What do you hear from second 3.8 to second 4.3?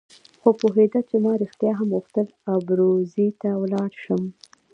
شم.